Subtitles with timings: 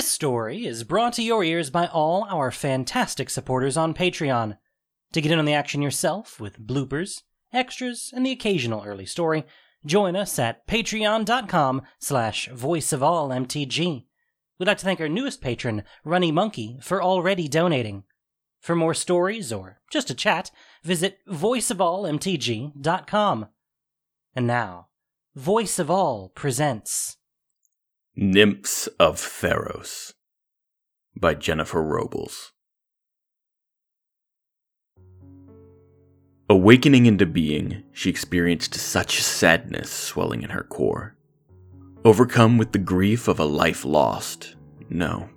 [0.00, 4.56] This story is brought to your ears by all our fantastic supporters on Patreon.
[5.12, 9.44] To get in on the action yourself with bloopers, extras, and the occasional early story,
[9.84, 14.06] join us at patreon.com slash voiceofallmtg.
[14.58, 18.04] We'd like to thank our newest patron, Runny Monkey, for already donating.
[18.58, 20.50] For more stories or just a chat,
[20.82, 23.48] visit voiceofallmtg.com.
[24.34, 24.88] And now,
[25.34, 27.18] Voice of All presents
[28.16, 30.14] Nymphs of Theros
[31.16, 32.50] by Jennifer Robles.
[36.48, 41.16] Awakening into being, she experienced such sadness swelling in her core.
[42.04, 44.56] Overcome with the grief of a life lost,
[44.88, 45.30] no,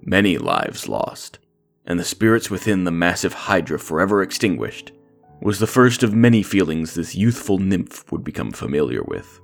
[0.00, 1.40] many lives lost,
[1.84, 4.92] and the spirits within the massive Hydra forever extinguished,
[5.40, 9.41] was the first of many feelings this youthful nymph would become familiar with.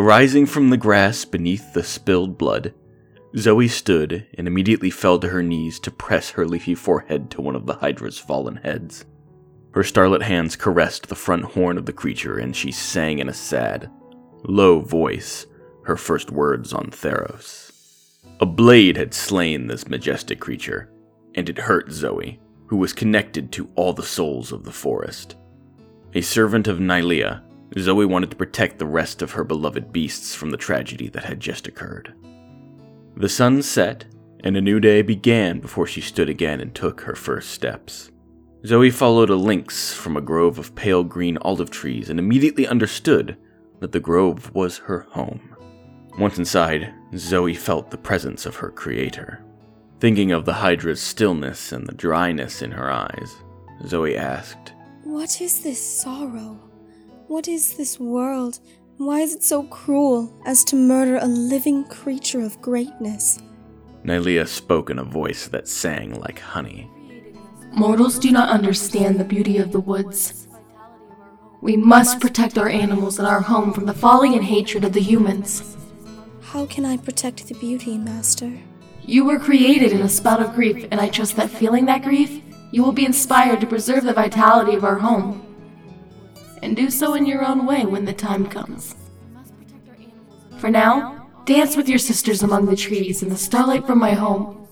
[0.00, 2.72] Rising from the grass beneath the spilled blood,
[3.36, 7.54] Zoe stood and immediately fell to her knees to press her leafy forehead to one
[7.54, 9.04] of the Hydra's fallen heads.
[9.74, 13.34] Her starlit hands caressed the front horn of the creature, and she sang in a
[13.34, 13.90] sad,
[14.42, 15.44] low voice
[15.84, 17.70] her first words on Theros.
[18.40, 20.90] A blade had slain this majestic creature,
[21.34, 25.36] and it hurt Zoe, who was connected to all the souls of the forest.
[26.14, 27.42] A servant of Nylea,
[27.78, 31.40] Zoe wanted to protect the rest of her beloved beasts from the tragedy that had
[31.40, 32.12] just occurred.
[33.16, 34.06] The sun set,
[34.42, 38.10] and a new day began before she stood again and took her first steps.
[38.66, 43.36] Zoe followed a lynx from a grove of pale green olive trees and immediately understood
[43.80, 45.56] that the grove was her home.
[46.18, 49.42] Once inside, Zoe felt the presence of her creator.
[50.00, 53.36] Thinking of the Hydra's stillness and the dryness in her eyes,
[53.86, 54.72] Zoe asked,
[55.04, 56.69] What is this sorrow?
[57.30, 58.58] What is this world?
[58.96, 63.38] Why is it so cruel as to murder a living creature of greatness?
[64.04, 66.90] Nylea spoke in a voice that sang like honey.
[67.70, 70.48] Mortals do not understand the beauty of the woods.
[71.60, 75.00] We must protect our animals and our home from the folly and hatred of the
[75.00, 75.76] humans.
[76.40, 78.58] How can I protect the beauty, Master?
[79.02, 82.42] You were created in a spout of grief, and I trust that feeling that grief,
[82.72, 85.46] you will be inspired to preserve the vitality of our home.
[86.62, 88.94] And do so in your own way when the time comes.
[90.58, 94.68] For now, dance with your sisters among the trees in the starlight from my home.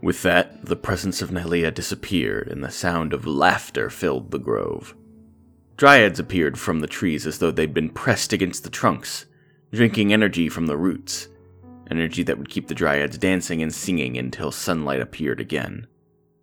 [0.00, 4.96] With that, the presence of Nylea disappeared and the sound of laughter filled the grove.
[5.76, 9.26] Dryads appeared from the trees as though they'd been pressed against the trunks,
[9.72, 11.28] drinking energy from the roots,
[11.90, 15.86] energy that would keep the Dryads dancing and singing until sunlight appeared again.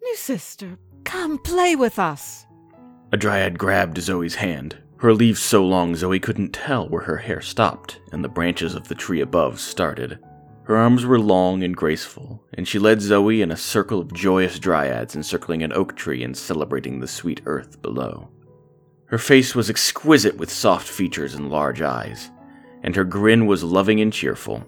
[0.02, 2.46] New sister, come play with us.
[3.12, 7.42] A Dryad grabbed Zoe's hand, her leaves so long Zoe couldn't tell where her hair
[7.42, 10.20] stopped and the branches of the tree above started.
[10.64, 14.60] Her arms were long and graceful, and she led Zoe in a circle of joyous
[14.60, 18.30] dryads encircling an oak tree and celebrating the sweet earth below.
[19.06, 22.30] Her face was exquisite with soft features and large eyes,
[22.84, 24.64] and her grin was loving and cheerful.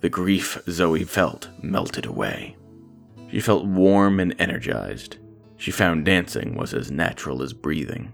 [0.00, 2.56] The grief Zoe felt melted away.
[3.30, 5.16] She felt warm and energized.
[5.64, 8.12] She found dancing was as natural as breathing.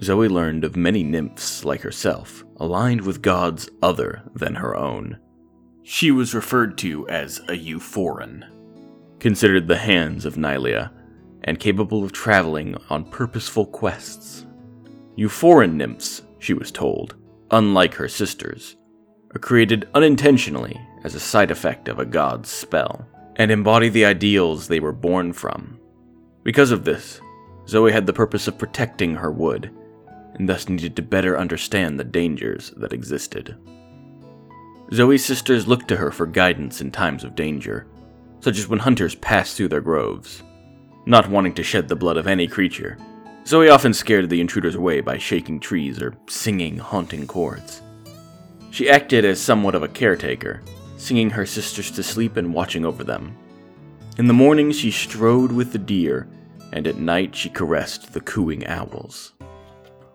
[0.00, 5.18] Zoe learned of many nymphs like herself, aligned with gods other than her own.
[5.82, 8.44] She was referred to as a Euphoran,
[9.18, 10.92] considered the hands of Nylea,
[11.42, 14.46] and capable of traveling on purposeful quests.
[15.16, 17.16] Euphoran nymphs, she was told,
[17.50, 18.76] unlike her sisters,
[19.34, 24.68] are created unintentionally as a side effect of a god's spell, and embody the ideals
[24.68, 25.73] they were born from.
[26.44, 27.20] Because of this,
[27.66, 29.70] Zoe had the purpose of protecting her wood,
[30.34, 33.56] and thus needed to better understand the dangers that existed.
[34.92, 37.86] Zoe's sisters looked to her for guidance in times of danger,
[38.40, 40.42] such as when hunters passed through their groves.
[41.06, 42.98] Not wanting to shed the blood of any creature,
[43.46, 47.80] Zoe often scared the intruders away by shaking trees or singing haunting chords.
[48.70, 50.62] She acted as somewhat of a caretaker,
[50.98, 53.36] singing her sisters to sleep and watching over them.
[54.16, 56.28] In the morning, she strode with the deer,
[56.72, 59.32] and at night, she caressed the cooing owls.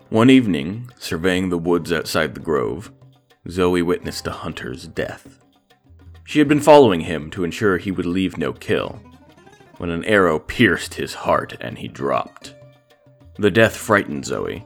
[0.08, 2.94] One evening, surveying the woods outside the grove,
[3.50, 5.44] Zoe witnessed a hunter's death.
[6.24, 9.02] She had been following him to ensure he would leave no kill,
[9.80, 12.56] when an arrow pierced his heart and he dropped.
[13.38, 14.66] The death frightened Zoe,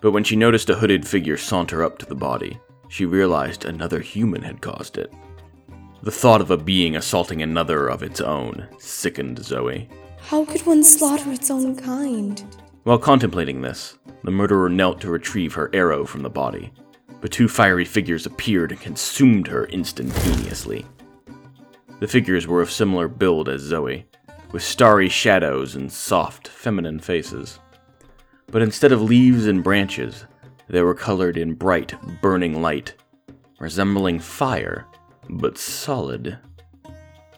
[0.00, 2.58] but when she noticed a hooded figure saunter up to the body,
[2.88, 5.12] she realized another human had caused it.
[6.04, 9.88] The thought of a being assaulting another of its own sickened Zoe.
[10.18, 12.42] How could one slaughter its own kind?
[12.82, 16.72] While contemplating this, the murderer knelt to retrieve her arrow from the body,
[17.20, 20.84] but two fiery figures appeared and consumed her instantaneously.
[22.00, 24.04] The figures were of similar build as Zoe,
[24.50, 27.60] with starry shadows and soft, feminine faces.
[28.48, 30.26] But instead of leaves and branches,
[30.68, 32.94] they were colored in bright, burning light,
[33.60, 34.88] resembling fire,
[35.28, 36.38] but solid.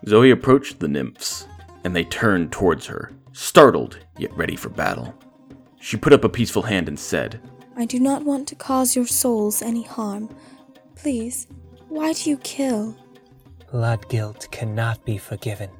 [0.06, 1.46] Zoe approached the nymphs,
[1.84, 5.14] and they turned towards her, startled yet ready for battle.
[5.80, 7.40] She put up a peaceful hand and said,
[7.76, 10.34] I do not want to cause your souls any harm.
[10.94, 11.46] Please,
[11.88, 12.96] why do you kill?
[13.70, 15.70] Blood guilt cannot be forgiven.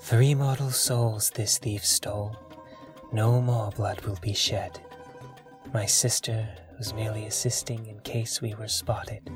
[0.00, 2.36] Three mortal souls this thief stole.
[3.12, 4.78] No more blood will be shed.
[5.74, 9.28] My sister was merely assisting in case we were spotted.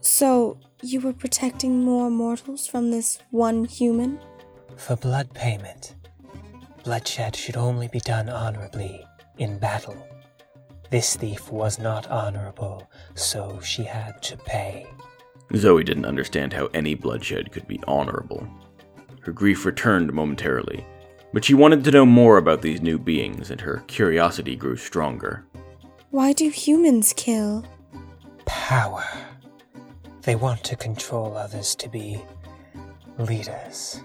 [0.00, 4.18] So, you were protecting more mortals from this one human?
[4.76, 5.96] For blood payment,
[6.84, 9.04] bloodshed should only be done honorably
[9.38, 9.96] in battle.
[10.90, 14.86] This thief was not honorable, so she had to pay.
[15.56, 18.46] Zoe didn't understand how any bloodshed could be honorable.
[19.22, 20.86] Her grief returned momentarily,
[21.32, 25.44] but she wanted to know more about these new beings, and her curiosity grew stronger.
[26.10, 27.66] Why do humans kill?
[28.46, 29.04] Power.
[30.28, 32.22] They want to control others to be
[33.16, 34.02] leaders.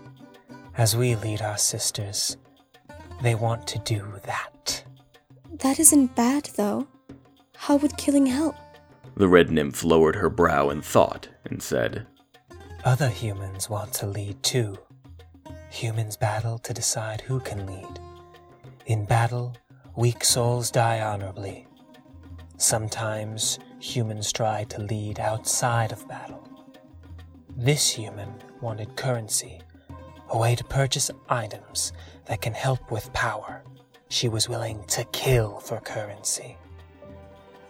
[0.78, 2.38] As we lead our sisters,
[3.22, 4.86] they want to do that.
[5.60, 6.88] That isn't bad, though.
[7.58, 8.56] How would killing help?
[9.18, 12.08] The red nymph lowered her brow in thought and said,
[12.86, 14.78] Other humans want to lead too.
[15.72, 18.00] Humans battle to decide who can lead.
[18.86, 19.58] In battle,
[19.98, 21.68] weak souls die honorably.
[22.56, 26.48] Sometimes humans try to lead outside of battle.
[27.58, 29.60] This human wanted currency,
[30.30, 31.92] a way to purchase items
[32.26, 33.62] that can help with power.
[34.08, 36.58] She was willing to kill for currency.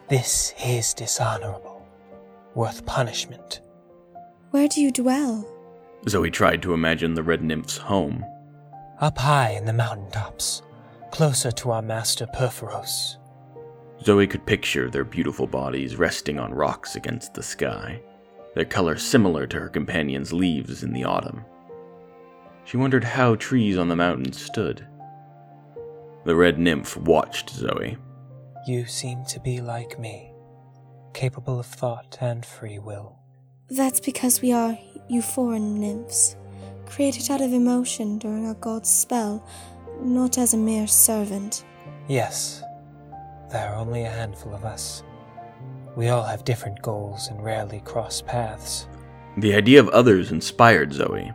[0.08, 1.86] This is dishonorable,
[2.54, 3.62] worth punishment.
[4.52, 5.50] Where do you dwell?
[6.08, 8.24] Zoe tried to imagine the red nymph's home.
[9.00, 10.62] Up high in the mountain tops,
[11.12, 13.18] closer to our master Purphoros.
[14.04, 18.02] Zoe could picture their beautiful bodies resting on rocks against the sky,
[18.54, 21.46] their color similar to her companion's leaves in the autumn.
[22.66, 24.86] She wondered how trees on the mountain stood.
[26.26, 27.98] The red nymph watched Zoe.
[28.68, 30.34] You seem to be like me,
[31.14, 33.20] capable of thought and free will.
[33.70, 34.78] That's because we are
[35.10, 36.36] Euphoran nymphs,
[36.86, 39.48] created out of emotion during our god's spell,
[40.02, 41.66] not as a mere servant.
[42.08, 42.64] Yes,
[43.54, 45.04] there are only a handful of us.
[45.96, 48.88] We all have different goals and rarely cross paths.
[49.38, 51.32] The idea of others inspired Zoe,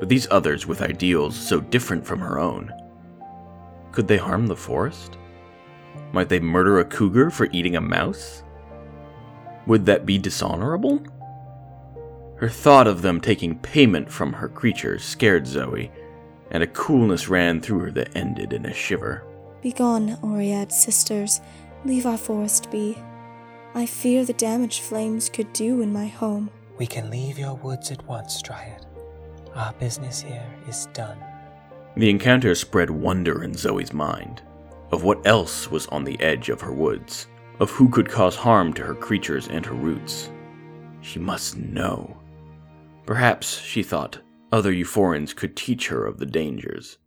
[0.00, 2.72] but these others with ideals so different from her own.
[3.92, 5.18] Could they harm the forest?
[6.12, 8.42] Might they murder a cougar for eating a mouse?
[9.68, 11.00] Would that be dishonorable?
[12.38, 15.92] Her thought of them taking payment from her creatures scared Zoe,
[16.50, 19.24] and a coolness ran through her that ended in a shiver.
[19.62, 21.40] Begone, Oread sisters.
[21.84, 22.98] Leave our forest be.
[23.74, 26.50] I fear the damage flames could do in my home.
[26.78, 28.84] We can leave your woods at once, Dryad.
[29.54, 31.18] Our business here is done.
[31.96, 34.42] The encounter spread wonder in Zoe's mind
[34.90, 37.28] of what else was on the edge of her woods,
[37.60, 40.28] of who could cause harm to her creatures and her roots.
[41.02, 42.16] She must know.
[43.06, 44.18] Perhaps, she thought,
[44.50, 46.98] other Euphorians could teach her of the dangers.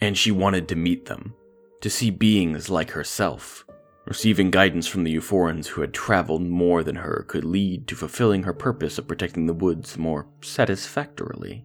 [0.00, 1.34] And she wanted to meet them,
[1.80, 3.64] to see beings like herself.
[4.06, 8.44] Receiving guidance from the Euphorians who had traveled more than her could lead to fulfilling
[8.44, 11.64] her purpose of protecting the woods more satisfactorily.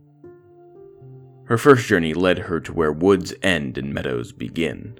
[1.45, 4.97] Her first journey led her to where woods end and meadows begin.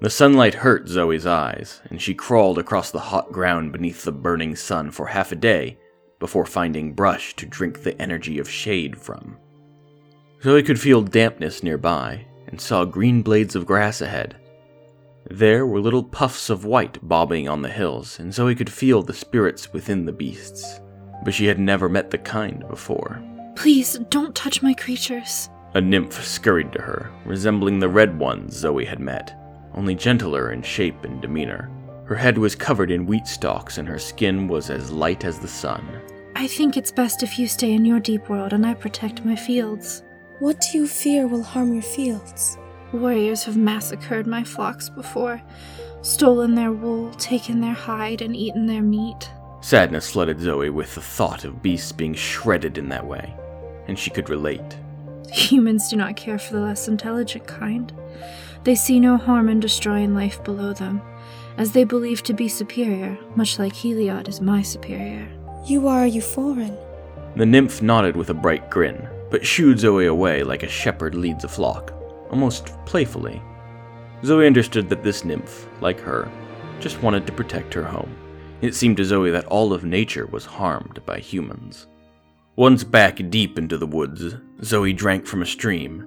[0.00, 4.56] The sunlight hurt Zoe's eyes, and she crawled across the hot ground beneath the burning
[4.56, 5.78] sun for half a day
[6.18, 9.36] before finding brush to drink the energy of shade from.
[10.42, 14.36] Zoe could feel dampness nearby and saw green blades of grass ahead.
[15.28, 19.14] There were little puffs of white bobbing on the hills, and Zoe could feel the
[19.14, 20.80] spirits within the beasts,
[21.24, 23.20] but she had never met the kind before.
[23.56, 25.48] Please don't touch my creatures.
[25.74, 29.34] A nymph scurried to her, resembling the red ones Zoe had met,
[29.74, 31.70] only gentler in shape and demeanor.
[32.04, 35.48] Her head was covered in wheat stalks, and her skin was as light as the
[35.48, 35.86] sun.
[36.34, 39.36] I think it's best if you stay in your deep world and I protect my
[39.36, 40.02] fields.
[40.38, 42.58] What do you fear will harm your fields?
[42.92, 45.40] Warriors have massacred my flocks before,
[46.02, 49.30] stolen their wool, taken their hide, and eaten their meat.
[49.60, 53.32] Sadness flooded Zoe with the thought of beasts being shredded in that way,
[53.86, 54.78] and she could relate.
[55.32, 57.92] Humans do not care for the less intelligent kind.
[58.64, 61.00] They see no harm in destroying life below them,
[61.56, 65.28] as they believe to be superior, much like Heliod is my superior.
[65.66, 66.76] You are a Euphoran.
[67.36, 71.42] The nymph nodded with a bright grin, but shooed Zoe away like a shepherd leads
[71.42, 71.94] a flock,
[72.28, 73.40] almost playfully.
[74.22, 76.30] Zoe understood that this nymph, like her,
[76.80, 78.14] just wanted to protect her home.
[78.60, 81.86] It seemed to Zoe that all of nature was harmed by humans.
[82.56, 86.06] Once back deep into the woods, Zoe drank from a stream.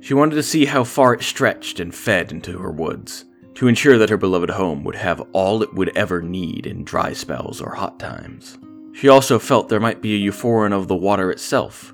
[0.00, 3.98] She wanted to see how far it stretched and fed into her woods, to ensure
[3.98, 7.74] that her beloved home would have all it would ever need in dry spells or
[7.74, 8.58] hot times.
[8.94, 11.92] She also felt there might be a Euphorin of the water itself,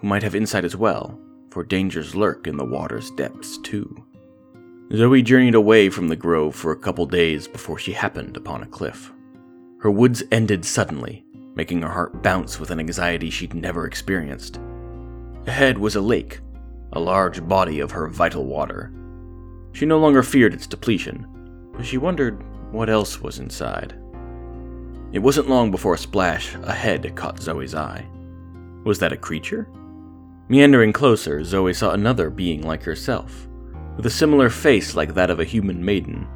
[0.00, 1.18] who might have insight as well,
[1.50, 4.04] for dangers lurk in the water's depths too.
[4.94, 8.66] Zoe journeyed away from the grove for a couple days before she happened upon a
[8.66, 9.12] cliff.
[9.80, 11.24] Her woods ended suddenly,
[11.54, 14.58] making her heart bounce with an anxiety she'd never experienced.
[15.46, 16.40] Ahead was a lake,
[16.92, 18.92] a large body of her vital water.
[19.72, 21.26] She no longer feared its depletion,
[21.74, 23.92] but she wondered what else was inside.
[25.12, 28.06] It wasn't long before a splash ahead caught Zoe's eye.
[28.84, 29.68] Was that a creature?
[30.50, 33.46] Meandering closer, Zoe saw another being like herself,
[33.96, 36.26] with a similar face like that of a human maiden.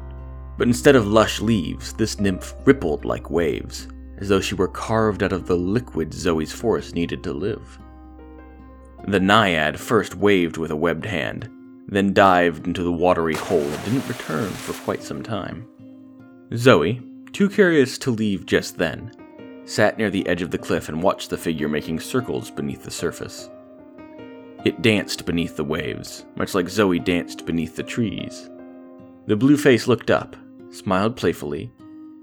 [0.55, 3.87] But instead of lush leaves, this nymph rippled like waves,
[4.19, 7.79] as though she were carved out of the liquid Zoe's forest needed to live.
[9.07, 11.49] The naiad first waved with a webbed hand,
[11.87, 15.67] then dived into the watery hole and didn't return for quite some time.
[16.55, 17.01] Zoe,
[17.31, 19.11] too curious to leave just then,
[19.65, 22.91] sat near the edge of the cliff and watched the figure making circles beneath the
[22.91, 23.49] surface.
[24.65, 28.49] It danced beneath the waves, much like Zoe danced beneath the trees.
[29.25, 30.35] The blue face looked up,
[30.71, 31.71] smiled playfully,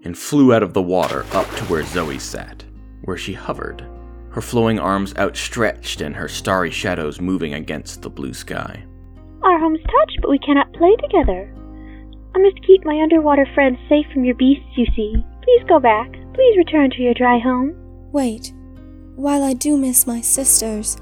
[0.05, 2.65] and flew out of the water up to where Zoe sat,
[3.03, 3.87] where she hovered,
[4.31, 8.85] her flowing arms outstretched and her starry shadows moving against the blue sky.
[9.43, 11.53] Our homes touch, but we cannot play together.
[12.35, 15.15] I must keep my underwater friends safe from your beasts, you see.
[15.43, 16.13] Please go back.
[16.33, 17.75] Please return to your dry home.
[18.13, 18.53] Wait.
[19.17, 20.97] While I do miss my sisters,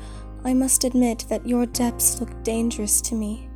[0.44, 3.48] I must admit that your depths look dangerous to me.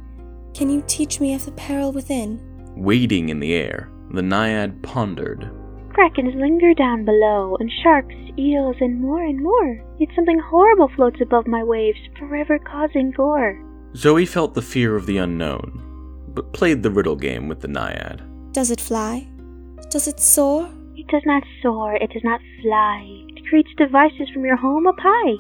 [0.55, 2.41] Can you teach me of the peril within?
[2.77, 5.51] Waiting in the air, the naiad pondered.
[5.91, 9.85] Krakens linger down below, and sharks, eels, and more and more.
[9.99, 13.63] Yet something horrible floats above my waves, forever causing gore.
[13.95, 15.83] Zoe felt the fear of the unknown,
[16.35, 18.23] but played the riddle game with the naiad.
[18.53, 19.29] Does it fly?
[19.91, 20.71] Does it soar?
[20.97, 23.25] It does not soar, it does not fly.
[23.37, 25.37] It creates devices from your home up high,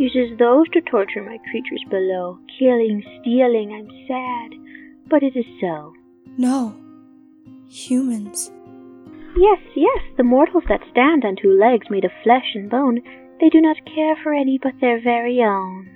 [0.00, 3.70] uses those to torture my creatures below, killing, stealing.
[3.70, 5.92] I'm sad, but it is so.
[6.38, 6.74] No.
[7.68, 8.50] Humans.
[9.36, 13.00] Yes, yes, the mortals that stand on two legs made of flesh and bone,
[13.40, 15.88] they do not care for any but their very own.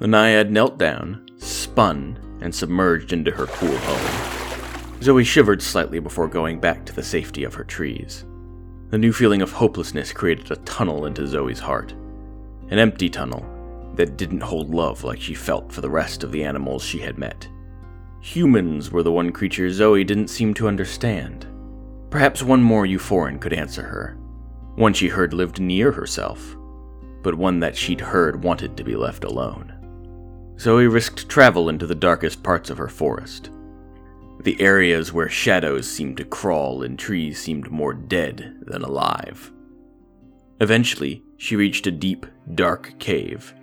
[0.00, 5.02] The naiad knelt down, spun, and submerged into her cool home.
[5.02, 8.26] Zoe shivered slightly before going back to the safety of her trees.
[8.90, 11.94] The new feeling of hopelessness created a tunnel into Zoe's heart.
[12.70, 13.44] An empty tunnel
[13.94, 17.18] that didn't hold love like she felt for the rest of the animals she had
[17.18, 17.48] met.
[18.20, 21.46] Humans were the one creature Zoe didn't seem to understand.
[22.10, 24.18] Perhaps one more Euphorin could answer her.
[24.74, 26.56] One she heard lived near herself,
[27.22, 29.72] but one that she'd heard wanted to be left alone.
[30.58, 33.50] Zoe risked travel into the darkest parts of her forest.
[34.40, 39.52] The areas where shadows seemed to crawl and trees seemed more dead than alive.
[40.60, 43.54] Eventually, she reached a deep, dark cave.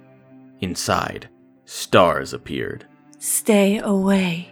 [0.61, 1.29] Inside,
[1.65, 2.85] stars appeared.
[3.19, 4.49] Stay away.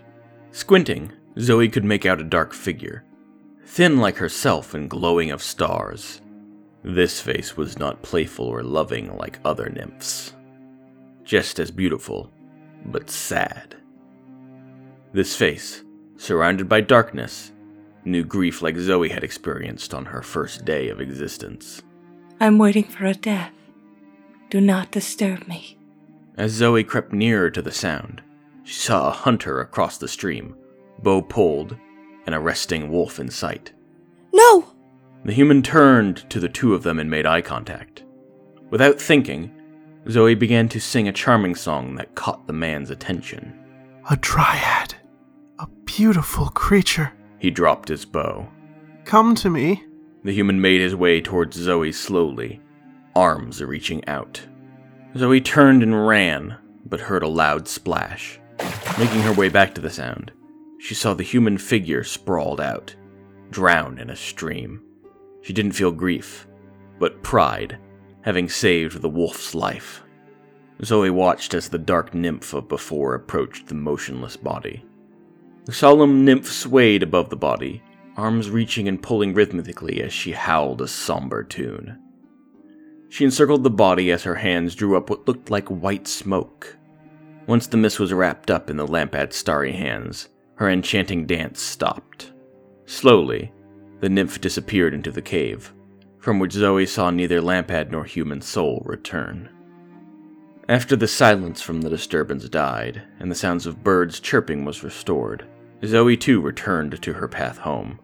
[0.52, 3.06] Squinting, Zoe could make out a dark figure,
[3.66, 6.22] thin like herself and glowing of stars.
[6.84, 10.34] This face was not playful or loving like other nymphs,
[11.24, 12.32] just as beautiful,
[12.86, 13.76] but sad.
[15.14, 15.84] This face,
[16.18, 17.52] surrounded by darkness,
[18.04, 21.82] knew grief like Zoe had experienced on her first day of existence.
[22.42, 23.54] I'm waiting for a death.
[24.50, 25.78] Do not disturb me.
[26.36, 28.24] As Zoe crept nearer to the sound,
[28.64, 30.56] she saw a hunter across the stream,
[31.04, 31.78] bow pulled,
[32.26, 33.74] and a resting wolf in sight.
[34.34, 34.66] No!
[35.24, 38.06] The human turned to the two of them and made eye contact.
[38.72, 39.52] Without thinking,
[40.10, 43.54] Zoe began to sing a charming song that caught the man's attention.
[44.10, 44.96] A dryad.
[45.60, 47.14] A beautiful creature.
[47.38, 48.50] He dropped his bow.
[49.06, 49.84] Come to me.
[50.24, 52.62] The human made his way towards Zoe slowly,
[53.16, 54.42] arms reaching out.
[55.18, 58.40] Zoe turned and ran, but heard a loud splash.
[59.00, 60.32] Making her way back to the sound,
[60.80, 62.96] she saw the human figure sprawled out,
[63.50, 64.82] drowned in a stream.
[65.42, 66.48] She didn't feel grief,
[67.00, 67.80] but pride,
[68.22, 70.04] having saved the wolf's life.
[70.84, 74.86] Zoe watched as the dark nymph of before approached the motionless body.
[75.66, 77.84] The solemn nymph swayed above the body,
[78.22, 82.00] arms reaching and pulling rhythmically as she howled a somber tune.
[83.10, 86.78] She encircled the body as her hands drew up what looked like white smoke.
[87.48, 92.32] Once the mist was wrapped up in the lampad's starry hands, her enchanting dance stopped.
[92.86, 93.52] Slowly,
[94.02, 95.74] the nymph disappeared into the cave,
[96.20, 99.50] from which Zoe saw neither lampad nor human soul return.
[100.70, 105.48] After the silence from the disturbance died, and the sounds of birds chirping was restored,
[105.84, 108.00] Zoe too returned to her path home.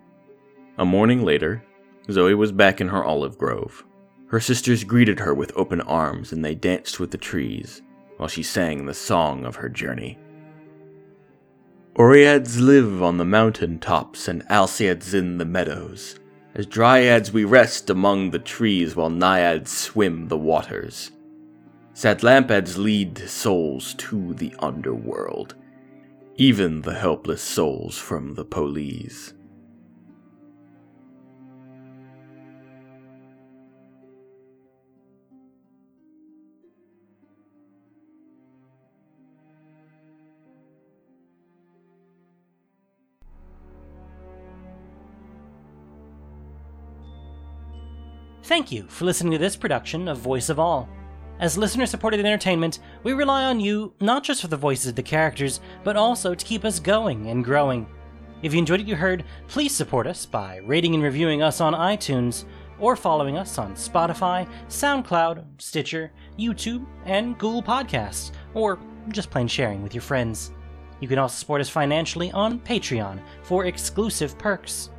[0.80, 1.64] A morning later,
[2.12, 3.84] Zoe was back in her olive grove.
[4.28, 7.82] Her sisters greeted her with open arms and they danced with the trees
[8.18, 10.20] while she sang the song of her journey.
[11.96, 16.20] Oreads live on the mountain tops and Alseids in the meadows.
[16.54, 21.12] As dryads we rest among the trees while naiads swim the waters.
[21.94, 25.56] Satlampads lead souls to the underworld,
[26.36, 29.34] even the helpless souls from the police.
[48.48, 50.88] Thank you for listening to this production of Voice of All.
[51.42, 55.04] As listener supported entertainment, we rely on you not just for the voices of the
[55.04, 57.86] characters, but also to keep us going and growing.
[58.44, 61.74] If you enjoyed what you heard, please support us by rating and reviewing us on
[61.74, 62.46] iTunes,
[62.80, 69.84] or following us on Spotify, SoundCloud, Stitcher, YouTube, and Google Podcasts, or just plain sharing
[69.84, 70.54] with your friends.
[71.02, 74.90] You can also support us financially on Patreon for exclusive perks.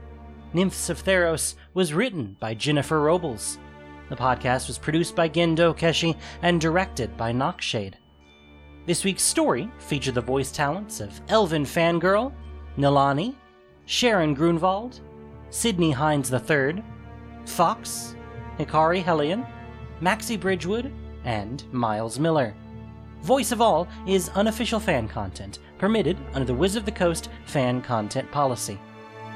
[0.54, 3.58] Nymphs of Theros was written by Jennifer Robles.
[4.08, 7.94] The podcast was produced by Gendo Keshi and directed by Nockshade.
[8.86, 12.32] This week's story featured the voice talents of Elvin Fangirl,
[12.78, 13.34] Nilani,
[13.84, 15.00] Sharon Grunwald,
[15.50, 16.82] Sidney Hines III,
[17.44, 18.16] Fox,
[18.58, 19.46] Hikari Hellion,
[20.00, 20.90] Maxie Bridgewood,
[21.24, 22.54] and Miles Miller.
[23.20, 27.82] Voice of All is unofficial fan content, permitted under the Wizard of the Coast fan
[27.82, 28.80] content policy.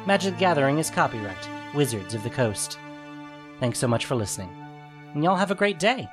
[0.05, 2.77] Magic the Gathering is copyright Wizards of the Coast.
[3.61, 4.51] Thanks so much for listening.
[5.15, 6.09] And y'all have a great day.